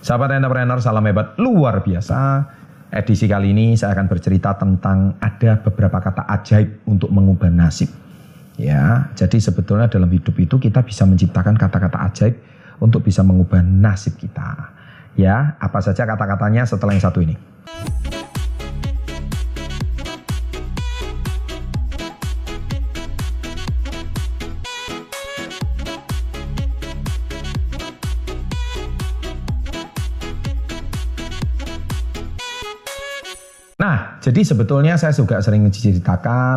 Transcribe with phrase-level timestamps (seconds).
[0.00, 2.48] Sahabat entrepreneur, salam hebat luar biasa.
[2.88, 7.92] Edisi kali ini saya akan bercerita tentang ada beberapa kata ajaib untuk mengubah nasib.
[8.56, 12.34] Ya, jadi sebetulnya dalam hidup itu kita bisa menciptakan kata-kata ajaib
[12.80, 14.72] untuk bisa mengubah nasib kita.
[15.20, 17.36] Ya, apa saja kata-katanya setelah yang satu ini.
[34.20, 36.56] Jadi sebetulnya saya juga sering menceritakan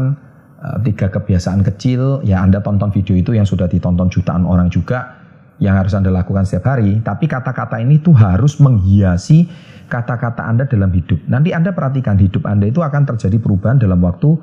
[0.60, 2.20] uh, tiga kebiasaan kecil.
[2.28, 5.24] Ya, Anda tonton video itu yang sudah ditonton jutaan orang juga
[5.64, 7.00] yang harus Anda lakukan setiap hari.
[7.00, 9.48] Tapi kata-kata ini tuh harus menghiasi
[9.88, 11.24] kata-kata Anda dalam hidup.
[11.32, 14.36] Nanti Anda perhatikan hidup Anda itu akan terjadi perubahan dalam waktu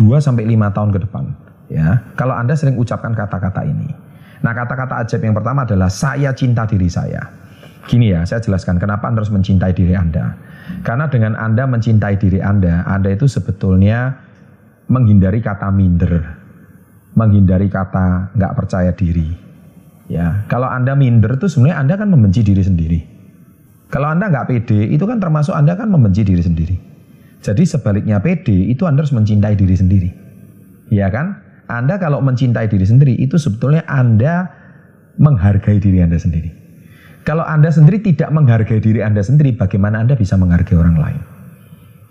[0.00, 1.24] 2 sampai 5 tahun ke depan.
[1.68, 3.92] Ya, kalau Anda sering ucapkan kata-kata ini.
[4.44, 7.24] Nah, kata-kata ajaib yang pertama adalah saya cinta diri saya.
[7.88, 10.36] Gini ya, saya jelaskan kenapa Anda harus mencintai diri Anda.
[10.84, 14.16] Karena dengan Anda mencintai diri Anda, Anda itu sebetulnya
[14.88, 16.12] menghindari kata minder,
[17.16, 19.28] menghindari kata nggak percaya diri.
[20.08, 23.00] Ya, kalau Anda minder itu sebenarnya Anda kan membenci diri sendiri.
[23.88, 26.76] Kalau Anda nggak pede, itu kan termasuk Anda kan membenci diri sendiri.
[27.44, 30.10] Jadi sebaliknya pede itu Anda harus mencintai diri sendiri.
[30.92, 31.40] Ya kan?
[31.68, 34.48] Anda kalau mencintai diri sendiri itu sebetulnya Anda
[35.16, 36.63] menghargai diri Anda sendiri.
[37.24, 41.20] Kalau Anda sendiri tidak menghargai diri Anda sendiri, bagaimana Anda bisa menghargai orang lain?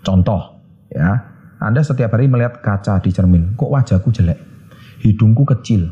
[0.02, 0.58] Contoh,
[0.90, 1.22] ya,
[1.62, 4.36] Anda setiap hari melihat kaca di cermin, kok wajahku jelek,
[5.06, 5.86] hidungku kecil,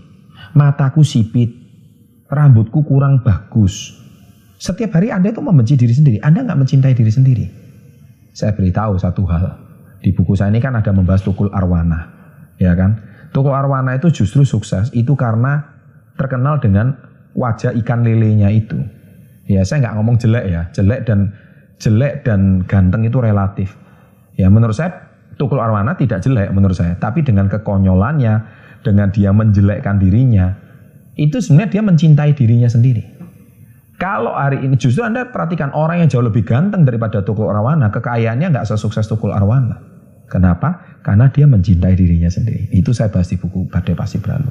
[0.58, 1.54] mataku sipit,
[2.26, 3.94] rambutku kurang bagus.
[4.58, 7.46] Setiap hari Anda itu membenci diri sendiri, Anda nggak mencintai diri sendiri.
[8.34, 9.54] Saya beritahu satu hal,
[10.02, 12.10] di buku saya ini kan ada membahas tukul arwana,
[12.58, 12.98] ya kan?
[13.30, 15.62] Tukul arwana itu justru sukses, itu karena
[16.18, 16.98] terkenal dengan
[17.38, 19.01] wajah ikan lelenya itu.
[19.52, 21.36] Ya saya nggak ngomong jelek ya, jelek dan
[21.76, 23.76] jelek dan ganteng itu relatif.
[24.40, 28.34] Ya menurut saya Tukul Arwana tidak jelek menurut saya, tapi dengan kekonyolannya,
[28.84, 30.56] dengan dia menjelekkan dirinya,
[31.16, 33.04] itu sebenarnya dia mencintai dirinya sendiri.
[34.00, 38.50] Kalau hari ini justru Anda perhatikan orang yang jauh lebih ganteng daripada Tukul Arwana, kekayaannya
[38.50, 39.91] nggak sesukses Tukul Arwana.
[40.30, 40.98] Kenapa?
[41.02, 42.70] Karena dia mencintai dirinya sendiri.
[42.72, 44.48] Itu saya bahas di buku Badai Pasti Berlalu.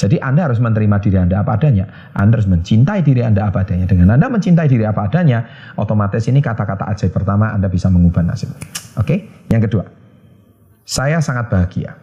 [0.00, 2.10] Jadi Anda harus menerima diri Anda apa adanya.
[2.16, 3.86] Anda harus mencintai diri Anda apa adanya.
[3.86, 5.44] Dengan Anda mencintai diri apa adanya,
[5.76, 8.50] otomatis ini kata-kata ajaib pertama Anda bisa mengubah nasib.
[8.96, 9.28] Oke?
[9.52, 9.84] Yang kedua,
[10.88, 11.94] saya sangat bahagia.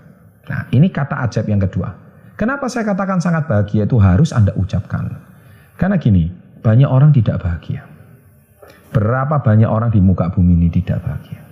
[0.47, 1.89] Nah, ini kata ajaib yang kedua.
[2.37, 5.09] Kenapa saya katakan sangat bahagia itu harus Anda ucapkan.
[5.73, 6.29] Karena gini,
[6.61, 7.81] banyak orang tidak bahagia.
[8.93, 11.46] Berapa banyak orang di muka bumi ini tidak bahagia.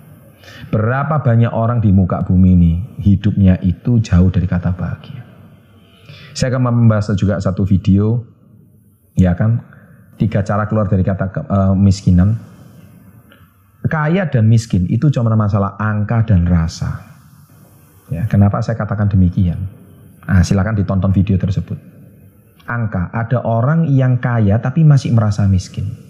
[0.70, 5.22] Berapa banyak orang di muka bumi ini hidupnya itu jauh dari kata bahagia.
[6.36, 8.20] Saya akan membahas juga satu video,
[9.16, 9.64] ya kan,
[10.20, 12.36] tiga cara keluar dari kata uh, miskinan.
[13.86, 17.06] Kaya dan miskin itu cuma masalah angka dan rasa.
[18.10, 19.58] Ya, kenapa saya katakan demikian?
[20.26, 21.78] Nah, silakan ditonton video tersebut.
[22.66, 26.05] Angka, ada orang yang kaya tapi masih merasa miskin.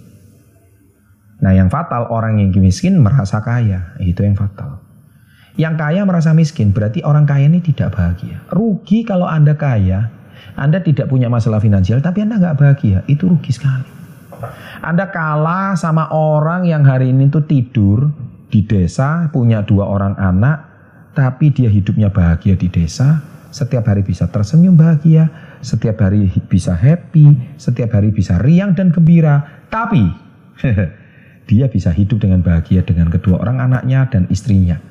[1.40, 4.80] Nah yang fatal orang yang miskin merasa kaya, itu yang fatal.
[5.56, 8.44] Yang kaya merasa miskin, berarti orang kaya ini tidak bahagia.
[8.52, 10.12] Rugi kalau Anda kaya,
[10.56, 13.88] Anda tidak punya masalah finansial, tapi Anda nggak bahagia, itu rugi sekali.
[14.84, 18.12] Anda kalah sama orang yang hari ini tuh tidur
[18.52, 20.60] di desa, punya dua orang anak,
[21.16, 25.32] tapi dia hidupnya bahagia di desa, setiap hari bisa tersenyum bahagia,
[25.64, 29.64] setiap hari bisa happy, setiap hari bisa riang dan gembira.
[29.72, 30.04] Tapi
[31.46, 34.82] dia bisa hidup dengan bahagia dengan kedua orang anaknya dan istrinya.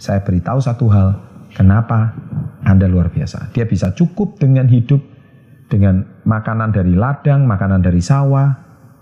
[0.00, 1.08] Saya beritahu satu hal,
[1.52, 2.16] kenapa
[2.64, 3.52] Anda luar biasa.
[3.52, 5.00] Dia bisa cukup dengan hidup
[5.68, 8.52] dengan makanan dari ladang, makanan dari sawah,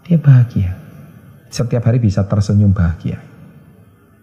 [0.02, 0.74] dia bahagia.
[1.52, 3.22] Setiap hari bisa tersenyum bahagia.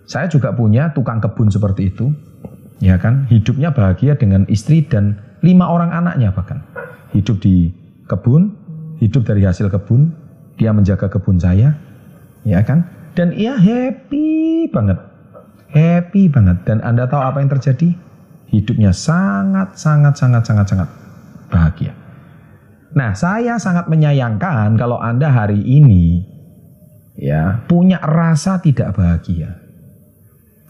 [0.09, 2.09] Saya juga punya tukang kebun seperti itu,
[2.81, 3.30] ya kan?
[3.30, 6.66] Hidupnya bahagia dengan istri dan lima orang anaknya bahkan.
[7.14, 7.70] Hidup di
[8.09, 8.58] kebun,
[8.97, 10.12] hidup dari hasil kebun,
[10.58, 11.78] dia menjaga kebun saya,
[12.44, 12.88] ya kan?
[13.18, 15.00] Dan ia happy banget,
[15.74, 16.64] happy banget.
[16.64, 17.91] Dan Anda tahu apa yang terjadi?
[18.50, 20.90] Hidupnya sangat, sangat, sangat, sangat, sangat
[21.53, 21.94] bahagia.
[22.90, 26.26] Nah, saya sangat menyayangkan kalau Anda hari ini
[27.20, 29.53] ya punya rasa tidak bahagia.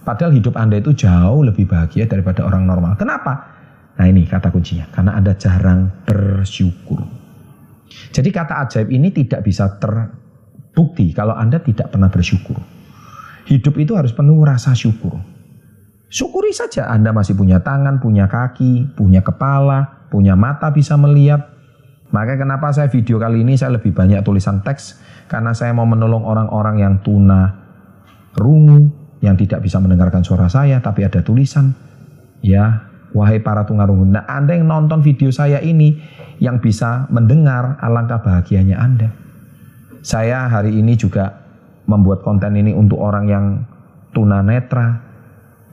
[0.04, 2.98] Padahal hidup Anda itu jauh lebih bahagia daripada orang normal.
[2.98, 3.60] Kenapa?
[4.00, 7.04] Nah ini kata kuncinya, karena Anda jarang bersyukur.
[8.16, 9.92] Jadi kata ajaib ini tidak bisa ter,
[10.79, 12.55] Bukti kalau Anda tidak pernah bersyukur.
[13.51, 15.19] Hidup itu harus penuh rasa syukur.
[16.07, 21.59] Syukuri saja Anda masih punya tangan, punya kaki, punya kepala, punya mata bisa melihat,
[22.09, 24.97] Maka kenapa saya video kali ini saya lebih banyak tulisan teks?
[25.29, 27.53] Karena saya mau menolong orang-orang yang tuna
[28.33, 28.89] rungu
[29.21, 31.77] yang tidak bisa mendengarkan suara saya tapi ada tulisan.
[32.41, 36.01] Ya wahai para tunarungu nah Anda yang nonton video saya ini
[36.39, 39.09] yang bisa mendengar alangkah bahagianya Anda
[40.01, 41.33] saya hari ini juga
[41.89, 43.45] membuat konten ini untuk orang yang
[44.13, 45.01] tunanetra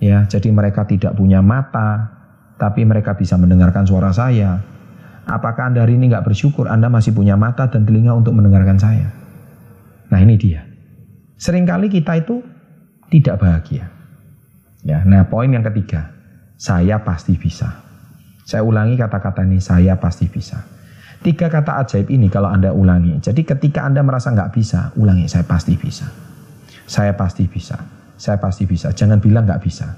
[0.01, 2.13] ya jadi mereka tidak punya mata
[2.57, 4.77] tapi mereka bisa mendengarkan suara saya
[5.27, 9.11] Apakah Anda hari ini nggak bersyukur Anda masih punya mata dan telinga untuk mendengarkan saya?
[10.07, 10.63] Nah ini dia.
[11.35, 12.47] Seringkali kita itu
[13.11, 13.91] tidak bahagia.
[14.87, 16.15] Ya, nah poin yang ketiga,
[16.55, 17.83] saya pasti bisa.
[18.47, 20.63] Saya ulangi kata-kata ini, saya pasti bisa.
[21.25, 23.19] Tiga kata ajaib ini kalau Anda ulangi.
[23.21, 26.07] Jadi ketika Anda merasa nggak bisa, ulangi, saya pasti bisa.
[26.87, 27.77] Saya pasti bisa.
[28.17, 28.93] Saya pasti bisa.
[28.95, 29.91] Jangan bilang nggak bisa.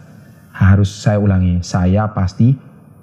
[0.54, 2.56] Harus saya ulangi, saya pasti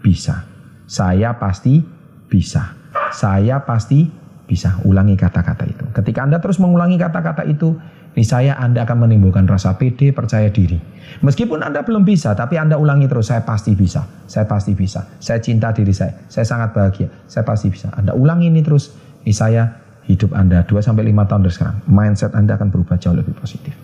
[0.04, 0.44] bisa.
[0.86, 1.80] Saya pasti
[2.28, 2.76] bisa.
[3.16, 4.10] Saya pasti
[4.46, 5.86] bisa ulangi kata-kata itu.
[5.94, 7.78] Ketika Anda terus mengulangi kata-kata itu,
[8.16, 10.80] niscaya Anda akan menimbulkan rasa pede, percaya diri.
[11.22, 15.40] Meskipun Anda belum bisa, tapi Anda ulangi terus, saya pasti bisa, saya pasti bisa, saya
[15.40, 17.92] cinta diri saya, saya sangat bahagia, saya pasti bisa.
[17.94, 18.96] Anda ulangi ini terus,
[19.28, 19.70] niscaya
[20.10, 20.96] hidup Anda 2-5
[21.30, 23.76] tahun dari sekarang, mindset Anda akan berubah jauh lebih positif.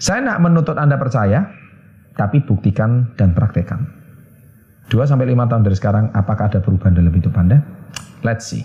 [0.00, 1.46] Saya nak menuntut Anda percaya,
[2.18, 3.86] tapi buktikan dan praktekkan.
[4.92, 7.64] 2 sampai 5 tahun dari sekarang apakah ada perubahan dalam hidup Anda?
[8.20, 8.64] Let's see.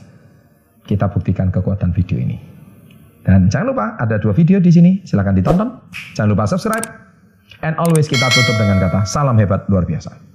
[0.84, 2.49] Kita buktikan kekuatan video ini.
[3.26, 5.70] Dan jangan lupa ada dua video di sini, silahkan ditonton.
[6.16, 6.86] Jangan lupa subscribe.
[7.60, 10.29] And always kita tutup dengan kata salam hebat luar biasa.